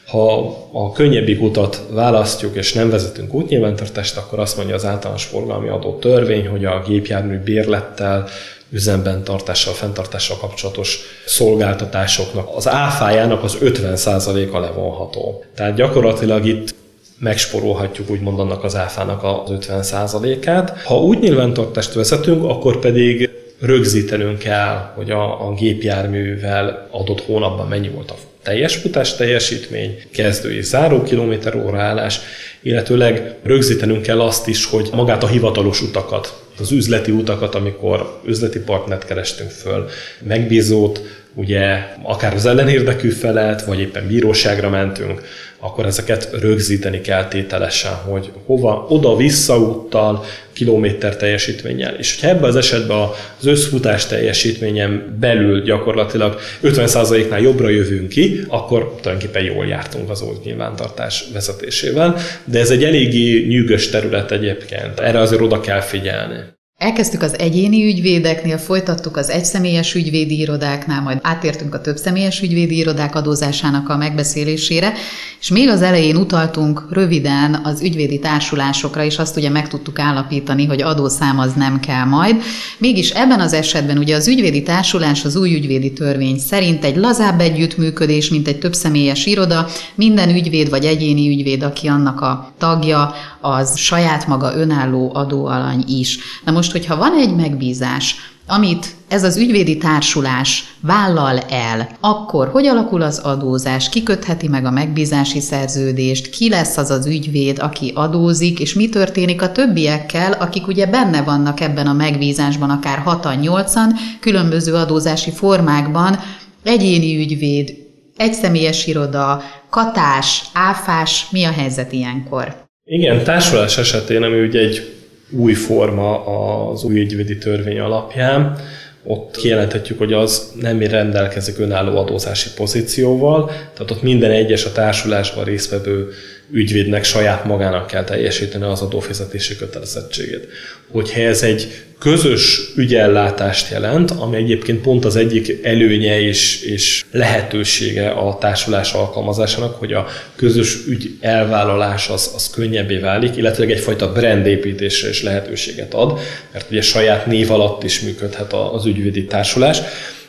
[0.06, 5.68] Ha a könnyebbik utat választjuk és nem vezetünk útnyilvántartást, akkor azt mondja az általános forgalmi
[5.68, 8.28] adó törvény, hogy a gépjármű bérlettel,
[8.70, 15.44] üzemben tartással, fenntartással kapcsolatos szolgáltatásoknak az áfájának az 50%-a levonható.
[15.56, 16.76] Tehát gyakorlatilag itt
[17.20, 20.82] megsporolhatjuk úgymond annak az áfának az 50%-át.
[20.82, 27.90] Ha úgy nyilvántartást vezetünk, akkor pedig rögzítenünk kell, hogy a, a gépjárművel adott hónapban mennyi
[27.90, 32.20] volt a teljes futás teljesítmény, kezdő és záró kilométer óraállás,
[32.62, 38.60] illetőleg rögzítenünk kell azt is, hogy magát a hivatalos utakat, az üzleti utakat, amikor üzleti
[38.60, 39.90] partnert kerestünk föl,
[40.22, 41.02] megbízót,
[41.36, 45.22] ugye akár az ellenérdekű felet, vagy éppen bíróságra mentünk,
[45.60, 51.94] akkor ezeket rögzíteni kell tételesen, hogy hova, oda-vissza úttal, kilométer teljesítménnyel.
[51.94, 52.98] És hogyha ebben az esetben
[53.40, 60.38] az összfutás teljesítményen belül gyakorlatilag 50%-nál jobbra jövünk ki, akkor tulajdonképpen jól jártunk az old
[60.44, 65.00] nyilvántartás vezetésével, de ez egy eléggé nyűgös terület egyébként.
[65.00, 66.55] Erre azért oda kell figyelni.
[66.78, 73.16] Elkezdtük az egyéni ügyvédeknél, folytattuk az egyszemélyes ügyvédi irodáknál, majd átértünk a többszemélyes ügyvédi irodák
[73.16, 74.94] adózásának a megbeszélésére,
[75.40, 80.66] és még az elején utaltunk röviden az ügyvédi társulásokra, és azt ugye meg tudtuk állapítani,
[80.66, 82.42] hogy adószám az nem kell majd.
[82.78, 87.40] Mégis ebben az esetben ugye az ügyvédi társulás az új ügyvédi törvény szerint egy lazább
[87.40, 89.68] együttműködés, mint egy többszemélyes iroda.
[89.96, 96.20] Minden ügyvéd vagy egyéni ügyvéd, aki annak a tagja, az saját maga önálló adóalany is.
[96.46, 98.16] Na most, hogyha van egy megbízás,
[98.48, 104.66] amit ez az ügyvédi társulás vállal el, akkor hogy alakul az adózás, ki kötheti meg
[104.66, 110.32] a megbízási szerződést, ki lesz az az ügyvéd, aki adózik, és mi történik a többiekkel,
[110.32, 116.20] akik ugye benne vannak ebben a megbízásban, akár 6-8-an, különböző adózási formákban,
[116.64, 117.74] egyéni ügyvéd,
[118.18, 122.64] egyszemélyes iroda, katás, áfás, mi a helyzet ilyenkor?
[122.84, 124.94] Igen, társulás esetén, ami ugye egy
[125.30, 126.26] új forma
[126.70, 128.58] az új ügyvédi törvény alapján,
[129.04, 135.44] ott kijelenthetjük, hogy az nem rendelkezik önálló adózási pozícióval, tehát ott minden egyes a társulásban
[135.44, 136.10] résztvevő
[136.52, 140.48] ügyvédnek saját magának kell teljesíteni az adófizetési kötelezettségét.
[140.92, 141.68] Hogyha ez egy
[142.00, 149.76] közös ügyellátást jelent, ami egyébként pont az egyik előnye és, és lehetősége a társulás alkalmazásának,
[149.76, 156.20] hogy a közös ügy elvállalás az, az könnyebbé válik, illetve egyfajta brandépítésre is lehetőséget ad,
[156.52, 159.78] mert ugye saját név alatt is működhet az ügyvédi társulás.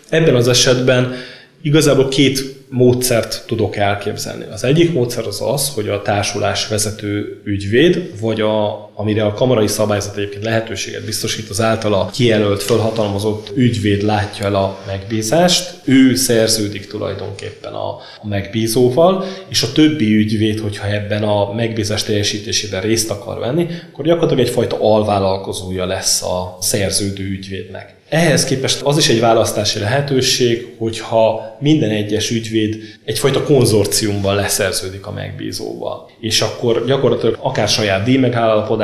[0.09, 1.17] Ebben az esetben
[1.63, 4.45] igazából két módszert tudok elképzelni.
[4.51, 9.67] Az egyik módszer az az, hogy a társulás vezető ügyvéd, vagy a, amire a kamarai
[9.67, 16.87] szabályzat egyébként lehetőséget biztosít, az általa kijelölt, felhatalmazott ügyvéd látja el a megbízást, ő szerződik
[16.87, 17.89] tulajdonképpen a,
[18.23, 24.05] a megbízóval, és a többi ügyvéd, hogyha ebben a megbízás teljesítésében részt akar venni, akkor
[24.05, 27.97] gyakorlatilag egyfajta alvállalkozója lesz a szerződő ügyvédnek.
[28.09, 35.13] Ehhez képest az is egy választási lehetőség, hogyha minden egyes ügyvéd egyfajta konzorciumban leszerződik a
[35.13, 36.11] megbízóval.
[36.21, 38.17] És akkor gyakorlatilag akár saját díj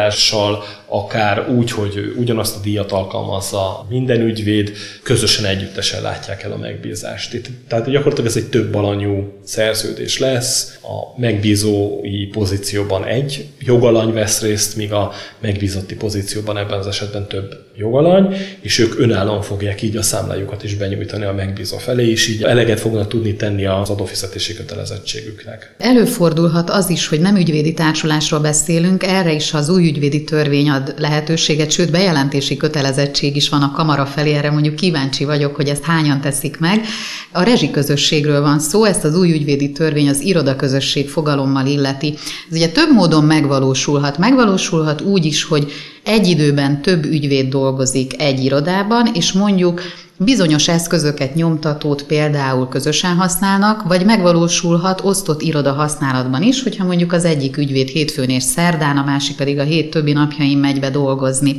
[0.02, 6.56] megállapodással, akár úgy, hogy ugyanazt a díjat alkalmazza minden ügyvéd, közösen együttesen látják el a
[6.56, 7.34] megbízást.
[7.34, 14.40] Itt, tehát gyakorlatilag ez egy több alanyú szerződés lesz, a megbízói pozícióban egy jogalany vesz
[14.40, 19.96] részt, míg a megbízotti pozícióban ebben az esetben több jogalany, és ők önállóan fogják így
[19.96, 24.54] a számlájukat is benyújtani a megbízó felé, és így eleget fognak tudni tenni az adófizetési
[24.54, 25.74] kötelezettségüknek.
[25.78, 30.81] Előfordulhat az is, hogy nem ügyvédi társulásról beszélünk, erre is az új ügyvédi törvény ad
[30.98, 35.84] lehetőséget, sőt bejelentési kötelezettség is van a kamara felé, erre mondjuk kíváncsi vagyok, hogy ezt
[35.84, 36.84] hányan teszik meg.
[37.32, 42.14] A rezsiközösségről van szó, ezt az új ügyvédi törvény az irodaközösség fogalommal illeti.
[42.50, 44.18] Ez ugye több módon megvalósulhat.
[44.18, 45.72] Megvalósulhat úgy is, hogy
[46.04, 49.82] egy időben több ügyvéd dolgozik egy irodában, és mondjuk
[50.16, 57.24] bizonyos eszközöket, nyomtatót például közösen használnak, vagy megvalósulhat osztott iroda használatban is, hogyha mondjuk az
[57.24, 61.56] egyik ügyvéd hétfőn és szerdán, a másik pedig a hét többi napjain megy be dolgozni.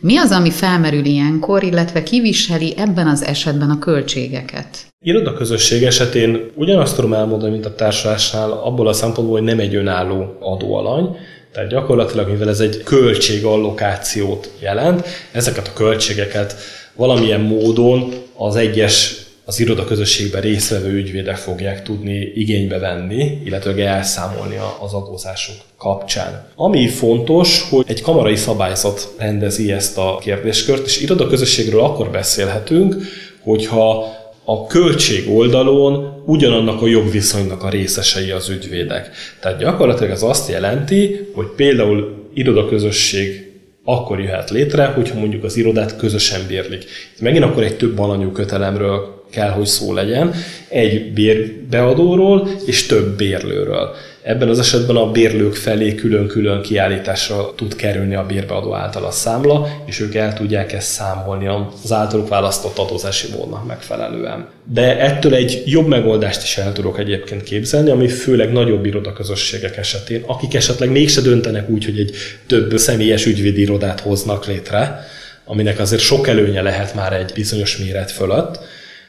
[0.00, 4.86] Mi az, ami felmerül ilyenkor, illetve kiviseli ebben az esetben a költségeket?
[5.04, 10.36] Irodaközösség esetén ugyanazt tudom elmondani, mint a társulásnál, abból a szempontból, hogy nem egy önálló
[10.40, 11.16] adóalany,
[11.54, 16.54] tehát gyakorlatilag, mivel ez egy költségallokációt jelent, ezeket a költségeket
[16.94, 24.92] valamilyen módon az egyes az irodaközösségben résztvevő ügyvédek fogják tudni igénybe venni, illetve elszámolni az
[24.92, 26.46] adózások kapcsán.
[26.54, 32.96] Ami fontos, hogy egy kamarai szabályzat rendezi ezt a kérdéskört, és irodaközösségről akkor beszélhetünk,
[33.42, 34.13] hogyha
[34.44, 39.10] a költség oldalon ugyanannak a jogviszonynak a részesei az ügyvédek.
[39.40, 43.52] Tehát gyakorlatilag ez azt jelenti, hogy például irodaközösség
[43.84, 46.84] akkor jöhet létre, hogyha mondjuk az irodát közösen bérlik.
[47.20, 50.34] Megint akkor egy több alanyú kötelemről kell, hogy szó legyen,
[50.68, 53.94] egy bérbeadóról és több bérlőről.
[54.22, 59.68] Ebben az esetben a bérlők felé külön-külön kiállításra tud kerülni a bérbeadó által a számla,
[59.86, 64.48] és ők el tudják ezt számolni az általuk választott adózási módnak megfelelően.
[64.72, 70.22] De ettől egy jobb megoldást is el tudok egyébként képzelni, ami főleg nagyobb irodaközösségek esetén,
[70.26, 72.16] akik esetleg mégse döntenek úgy, hogy egy
[72.46, 75.06] több személyes ügyvédi irodát hoznak létre,
[75.44, 78.58] aminek azért sok előnye lehet már egy bizonyos méret fölött,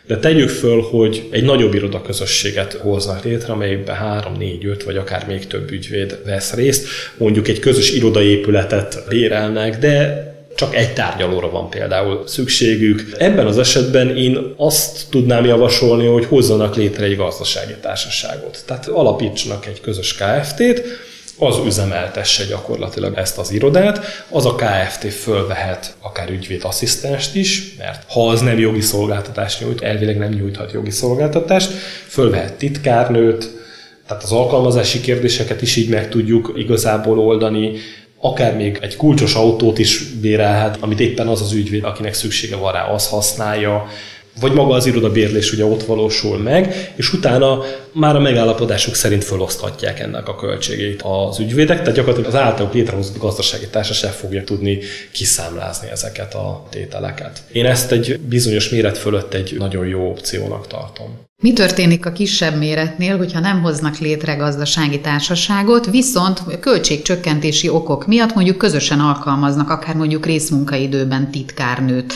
[0.07, 5.27] de tegyük föl, hogy egy nagyobb irodaközösséget hoznak létre, amelyben 3, 4, 5 vagy akár
[5.27, 6.87] még több ügyvéd vesz részt.
[7.17, 10.23] Mondjuk egy közös irodaépületet bérelnek, de
[10.55, 13.03] csak egy tárgyalóra van például szükségük.
[13.17, 18.63] Ebben az esetben én azt tudnám javasolni, hogy hozzanak létre egy gazdasági társaságot.
[18.65, 20.81] Tehát alapítsanak egy közös KFT-t,
[21.39, 28.29] az üzemeltesse gyakorlatilag ezt az irodát, az a KFT fölvehet akár ügyvédasszisztenst is, mert ha
[28.29, 31.71] az nem jogi szolgáltatást nyújt, elvileg nem nyújthat jogi szolgáltatást,
[32.07, 33.49] fölvehet titkárnőt,
[34.07, 37.71] tehát az alkalmazási kérdéseket is így meg tudjuk igazából oldani,
[38.19, 42.73] akár még egy kulcsos autót is bérelhet, amit éppen az az ügyvéd, akinek szüksége van
[42.73, 43.87] rá, az használja,
[44.39, 49.99] vagy maga az irodabérlés ugye ott valósul meg, és utána már a megállapodásuk szerint feloszthatják
[49.99, 54.79] ennek a költségét az ügyvédek, tehát gyakorlatilag az általuk létrehozott gazdasági társaság fogja tudni
[55.11, 57.43] kiszámlázni ezeket a tételeket.
[57.51, 61.23] Én ezt egy bizonyos méret fölött egy nagyon jó opciónak tartom.
[61.41, 68.33] Mi történik a kisebb méretnél, hogyha nem hoznak létre gazdasági társaságot, viszont költségcsökkentési okok miatt
[68.33, 72.13] mondjuk közösen alkalmaznak, akár mondjuk részmunkaidőben titkárnőt?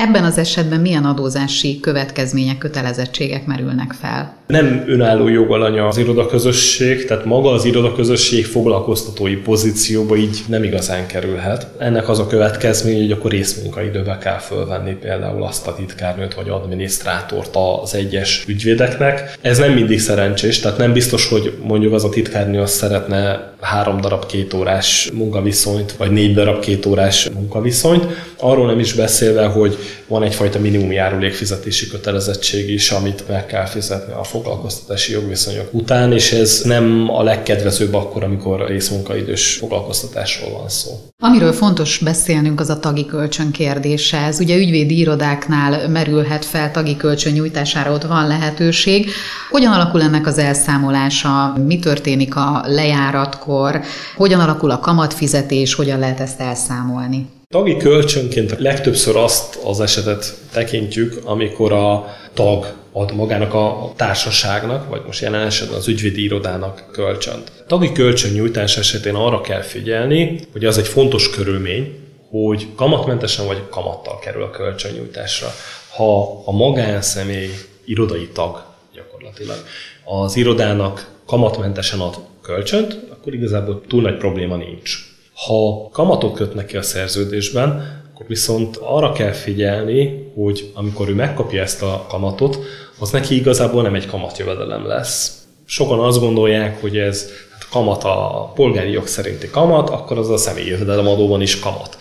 [0.00, 4.36] Ebben az esetben milyen adózási következmények, kötelezettségek merülnek fel?
[4.46, 11.66] Nem önálló jogalanya az irodaközösség, tehát maga az irodaközösség foglalkoztatói pozícióba így nem igazán kerülhet.
[11.78, 17.56] Ennek az a következmény, hogy akkor részmunkaidőbe kell fölvenni például azt a titkárnőt vagy adminisztrátort
[17.82, 19.38] az egyes ügyvédeknek.
[19.40, 24.00] Ez nem mindig szerencsés, tehát nem biztos, hogy mondjuk az a titkárnő azt szeretne három
[24.00, 28.06] darab két órás munkaviszonyt, vagy négy darab két órás munkaviszonyt.
[28.40, 34.12] Arról nem is beszélve, hogy van egyfajta minimum járulékfizetési kötelezettség is, amit meg kell fizetni
[34.12, 40.90] a foglalkoztatási jogviszonyok után, és ez nem a legkedvezőbb akkor, amikor részmunkaidős foglalkoztatásról van szó.
[41.22, 44.18] Amiről fontos beszélnünk, az a tagi kölcsön kérdése.
[44.18, 49.10] Ez ugye ügyvédi irodáknál merülhet fel tagi kölcsön nyújtására, ott van lehetőség.
[49.50, 51.54] Hogyan alakul ennek az elszámolása?
[51.66, 53.80] Mi történik a lejáratkor?
[54.16, 55.74] Hogyan alakul a kamatfizetés?
[55.74, 57.26] Hogyan lehet ezt elszámolni?
[57.54, 65.02] Tagi kölcsönként legtöbbször azt az esetet tekintjük, amikor a tag ad magának a társaságnak, vagy
[65.06, 67.52] most jelen esetben az ügyvédi irodának kölcsönt.
[67.66, 71.98] Tagi kölcsön nyújtás esetén arra kell figyelni, hogy az egy fontos körülmény,
[72.30, 75.48] hogy kamatmentesen vagy kamattal kerül a kölcsönnyújtásra.
[75.96, 77.50] Ha a magánszemély
[77.84, 79.58] irodai tag gyakorlatilag
[80.04, 85.07] az irodának kamatmentesen ad kölcsönt, akkor igazából túl nagy probléma nincs.
[85.46, 91.62] Ha kamatot kötnek ki a szerződésben, akkor viszont arra kell figyelni, hogy amikor ő megkapja
[91.62, 92.58] ezt a kamatot,
[92.98, 95.42] az neki igazából nem egy kamatjövedelem lesz.
[95.64, 100.36] Sokan azt gondolják, hogy ez hát kamat a polgári jog szerinti kamat, akkor az a
[100.36, 101.98] személyi jövedelemadóban is kamat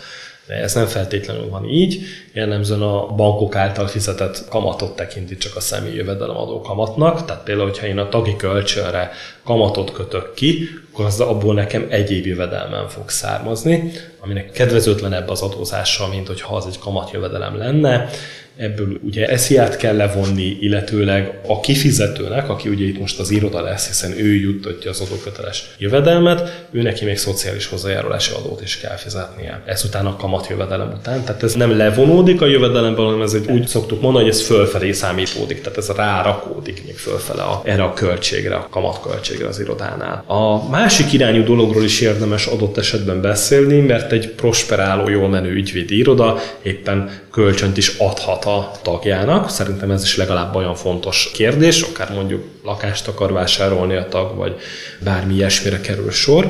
[0.48, 2.00] de ez nem feltétlenül van így.
[2.34, 7.88] Jellemzően a bankok által fizetett kamatot tekinti csak a személyi jövedelemadó kamatnak, tehát például, hogyha
[7.88, 9.12] én a tagi kölcsönre
[9.44, 10.70] kamatot kötök ki,
[11.06, 16.80] az abból nekem egyéb jövedelmen fog származni, aminek kedvezőtlenebb az adózása, mint hogyha az egy
[16.80, 18.10] kamatjövedelem lenne,
[18.58, 23.88] ebből ugye esziát kell levonni, illetőleg a kifizetőnek, aki ugye itt most az iroda lesz,
[23.88, 29.62] hiszen ő juttatja az adóköteles jövedelmet, ő neki még szociális hozzájárulási adót is kell fizetnie.
[29.66, 31.24] Ezután a kamat jövedelem után.
[31.24, 34.91] Tehát ez nem levonódik a jövedelemből, hanem ez egy úgy szoktuk mondani, hogy ez fölfelé
[34.91, 40.24] számítódik, tehát ez rárakódik még fölfele a, erre a költségre, a kamatköltségre az irodánál.
[40.28, 45.97] A másik irányú dologról is érdemes adott esetben beszélni, mert egy prosperáló, jól menő ügyvédi
[45.97, 49.50] iroda éppen kölcsönt is adhat a tagjának.
[49.50, 54.56] Szerintem ez is legalább olyan fontos kérdés, akár mondjuk lakást akar vásárolni a tag, vagy
[55.04, 56.48] bármi ilyesmire kerül sor.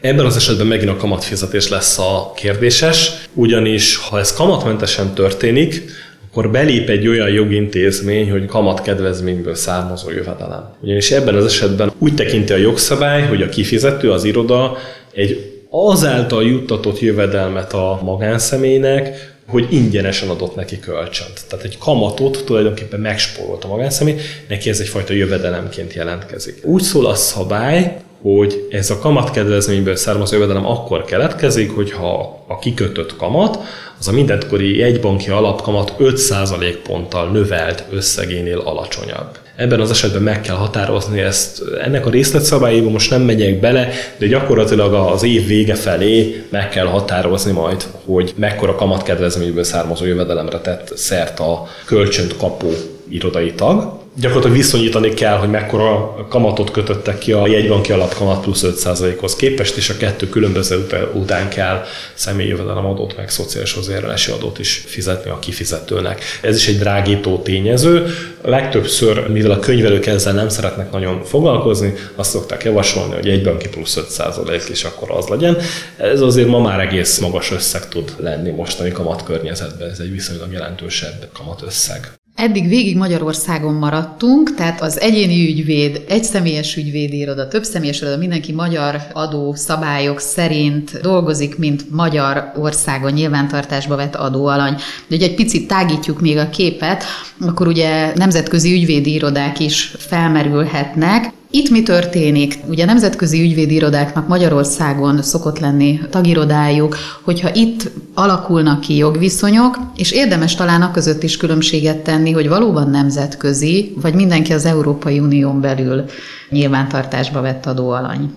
[0.00, 5.84] Ebben az esetben megint a kamatfizetés lesz a kérdéses, ugyanis ha ez kamatmentesen történik,
[6.30, 10.74] akkor belép egy olyan jogintézmény, hogy kamatkedvezményből származó jövedelem.
[10.80, 14.76] Ugyanis ebben az esetben úgy tekinti a jogszabály, hogy a kifizető, az iroda
[15.12, 21.40] egy azáltal juttatott jövedelmet a magánszemélynek, hogy ingyenesen adott neki kölcsönt.
[21.48, 24.16] Tehát egy kamatot tulajdonképpen megspórolt a magánszemély,
[24.48, 26.60] neki ez egyfajta jövedelemként jelentkezik.
[26.64, 33.16] Úgy szól a szabály, hogy ez a kamatkedvezményből származó jövedelem akkor keletkezik, hogyha a kikötött
[33.16, 33.58] kamat
[33.98, 39.38] az a mindenkori egybanki alapkamat 5% ponttal növelt összegénél alacsonyabb.
[39.56, 41.62] Ebben az esetben meg kell határozni ezt.
[41.82, 46.86] Ennek a részletszabályába most nem megyek bele, de gyakorlatilag az év vége felé meg kell
[46.86, 52.70] határozni majd, hogy mekkora kamatkedvezményből származó jövedelemre tett szert a kölcsönt kapó
[53.08, 59.36] irodai tag, gyakorlatilag viszonyítani kell, hogy mekkora kamatot kötöttek ki a jegybanki alapkamat plusz 5%-hoz
[59.36, 61.84] képest, és a kettő különböző után kell
[62.14, 66.22] személyi adót, meg szociális hozzájárulási adót is fizetni a kifizetőnek.
[66.40, 68.06] Ez is egy drágító tényező.
[68.42, 73.68] Legtöbbször, mivel a könyvelők ezzel nem szeretnek nagyon foglalkozni, azt szokták javasolni, hogy egy banki
[73.68, 75.56] plusz 5% és akkor az legyen.
[75.96, 80.52] Ez azért ma már egész magas összeg tud lenni mostani kamat környezetben, ez egy viszonylag
[80.52, 82.19] jelentősebb kamatösszeg.
[82.40, 88.16] Eddig végig Magyarországon maradtunk, tehát az egyéni ügyvéd, egy személyes ügyvédi iroda, több személyes iroda,
[88.16, 94.76] mindenki magyar adó szabályok szerint dolgozik, mint magyar országon nyilvántartásba vett adóalany.
[95.08, 97.04] De egy picit tágítjuk még a képet,
[97.40, 101.32] akkor ugye nemzetközi ügyvédi irodák is felmerülhetnek.
[101.52, 102.58] Itt mi történik?
[102.68, 110.54] Ugye nemzetközi ügyvédi irodáknak Magyarországon szokott lenni tagirodájuk, hogyha itt alakulnak ki jogviszonyok, és érdemes
[110.54, 116.04] talán a között is különbséget tenni, hogy valóban nemzetközi, vagy mindenki az Európai Unión belül
[116.50, 118.30] nyilvántartásba vett adóalany.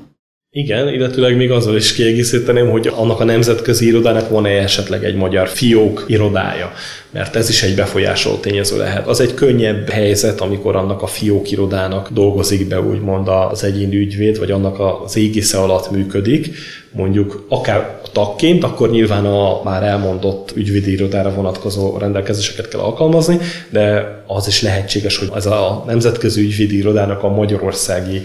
[0.55, 5.47] Igen, illetőleg még azzal is kiegészíteném, hogy annak a nemzetközi irodának van-e esetleg egy magyar
[5.47, 6.71] fiók irodája,
[7.09, 9.07] mert ez is egy befolyásoló tényező lehet.
[9.07, 14.39] Az egy könnyebb helyzet, amikor annak a fiók irodának dolgozik be úgymond az egyéni ügyvéd,
[14.39, 16.55] vagy annak az égisze alatt működik,
[16.91, 23.37] mondjuk akár tagként, akkor nyilván a már elmondott ügyvédi irodára vonatkozó rendelkezéseket kell alkalmazni,
[23.69, 28.21] de az is lehetséges, hogy ez a nemzetközi ügyvédi irodának a magyarországi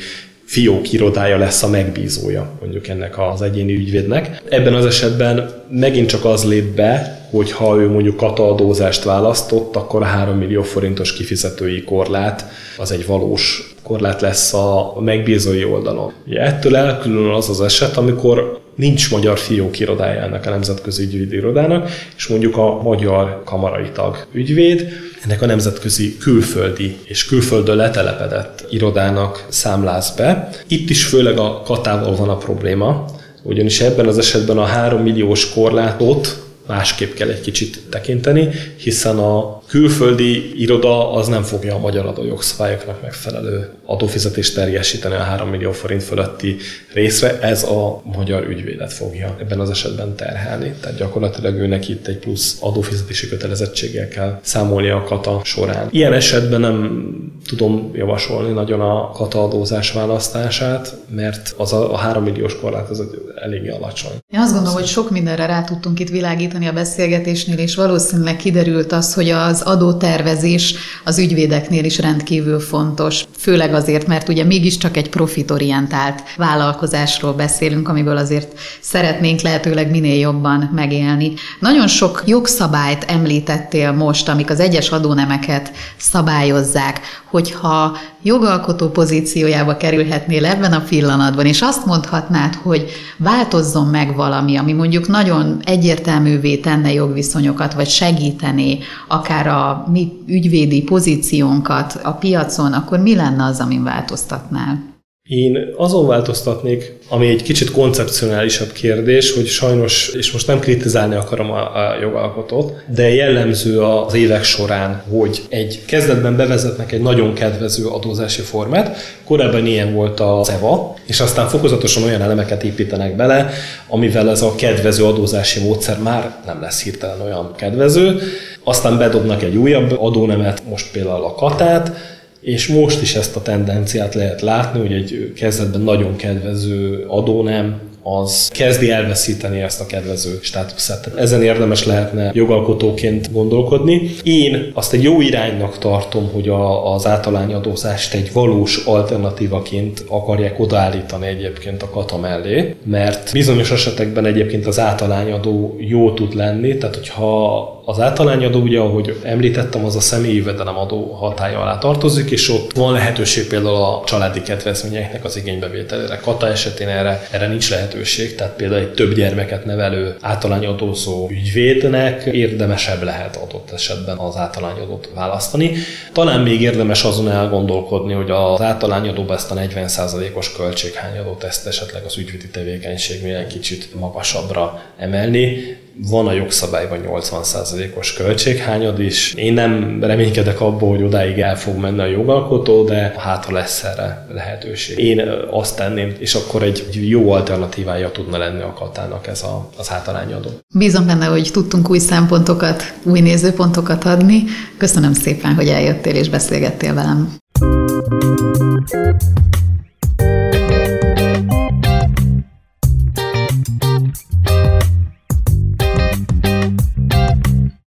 [0.49, 4.43] fiók irodája lesz a megbízója mondjuk ennek az egyéni ügyvédnek.
[4.49, 10.03] Ebben az esetben megint csak az lép be, hogy ha ő mondjuk kataadózást választott, akkor
[10.03, 12.45] a 3 millió forintos kifizetői korlát
[12.77, 16.13] az egy valós korlát lesz a megbízói oldalon.
[16.27, 21.37] Ugye ettől elkülönül az az eset, amikor nincs magyar fiók irodája ennek a nemzetközi ügyvédi
[21.37, 24.89] irodának, és mondjuk a magyar kamarai tag ügyvéd
[25.25, 30.49] ennek a nemzetközi külföldi és külföldön letelepedett irodának számláz be.
[30.67, 33.05] Itt is főleg a katával van a probléma,
[33.49, 39.58] ugyanis ebben az esetben a 3 milliós korlátot másképp kell egy kicsit tekinteni, hiszen a
[39.69, 46.03] külföldi iroda az nem fogja a magyar adójogszabályoknak megfelelő adófizetést terjesíteni a 3 millió forint
[46.03, 46.57] fölötti
[46.93, 50.75] részre, ez a magyar ügyvédet fogja ebben az esetben terhelni.
[50.81, 55.89] Tehát gyakorlatilag őnek itt egy plusz adófizetési kötelezettséggel kell számolni a kata során.
[55.91, 57.07] Ilyen esetben nem
[57.47, 63.03] tudom javasolni nagyon a kata adózás választását, mert az a, a 3 milliós korlát az
[63.43, 64.13] eléggé alacsony.
[64.29, 68.93] Én azt gondolom, hogy sok mindenre rá tudtunk itt világítani a beszélgetésnél, és valószínűleg kiderült
[68.93, 73.25] az, hogy az adótervezés az ügyvédeknél is rendkívül fontos.
[73.39, 80.71] Főleg azért, mert ugye mégiscsak egy profitorientált vállalkozásról beszélünk, amiből azért szeretnénk lehetőleg minél jobban
[80.75, 81.33] megélni.
[81.61, 87.01] Nagyon sok jogszabályt említettél most, amik az egyes adónemeket szabályozzák,
[87.31, 94.73] hogyha jogalkotó pozíciójába kerülhetnél ebben a pillanatban, és azt mondhatnád, hogy változzon meg valami, ami
[94.73, 102.99] mondjuk nagyon egyértelművé tenne jogviszonyokat, vagy segítené akár a mi ügyvédi pozíciónkat a piacon, akkor
[102.99, 104.98] mi lenne az, amin változtatnál?
[105.29, 111.51] Én azon változtatnék, ami egy kicsit koncepcionálisabb kérdés, hogy sajnos, és most nem kritizálni akarom
[111.51, 117.87] a, a jogalkotót, de jellemző az évek során, hogy egy kezdetben bevezetnek egy nagyon kedvező
[117.87, 123.51] adózási formát, korábban ilyen volt az EVA, és aztán fokozatosan olyan elemeket építenek bele,
[123.89, 128.21] amivel ez a kedvező adózási módszer már nem lesz hirtelen olyan kedvező,
[128.65, 134.15] aztán bedobnak egy újabb adónemet, most például a katát, és most is ezt a tendenciát
[134.15, 137.81] lehet látni, hogy egy kezdetben nagyon kedvező adónem
[138.17, 141.11] az kezdi elveszíteni ezt a kedvező státuszát.
[141.17, 144.11] Ezen érdemes lehetne jogalkotóként gondolkodni.
[144.23, 151.27] Én azt egy jó iránynak tartom, hogy a, az általányadózást egy valós alternatívaként akarják odaállítani
[151.27, 157.77] egyébként a kata mellé, mert bizonyos esetekben egyébként az általányadó jó tud lenni, tehát hogyha
[157.89, 162.93] az általányadó, ugye, ahogy említettem, az a személyi jövedelemadó hatája alá tartozik, és ott van
[162.93, 166.17] lehetőség például a családi kedvezményeknek az igénybevételére.
[166.17, 167.98] Kata esetén erre, erre nincs lehetőség,
[168.37, 175.73] tehát például egy több gyermeket nevelő általányadózó ügyvédnek érdemesebb lehet adott esetben az általányadót választani.
[176.13, 182.19] Talán még érdemes azon elgondolkodni, hogy az általányadóba ezt a 40%-os költséghányadót ezt esetleg az
[182.19, 185.77] ügyvédi tevékenységnél egy kicsit magasabbra emelni
[186.07, 189.35] van a jogszabályban 80%-os költséghányad is.
[189.35, 193.85] Én nem reménykedek abból, hogy odáig el fog menni a jogalkotó, de hát ha lesz
[193.85, 194.99] erre lehetőség.
[194.99, 199.91] Én azt tenném, és akkor egy jó alternatívája tudna lenni a katának ez a, az
[199.91, 200.49] általányadó.
[200.75, 204.45] Bízom benne, hogy tudtunk új szempontokat, új nézőpontokat adni.
[204.77, 207.37] Köszönöm szépen, hogy eljöttél és beszélgettél velem.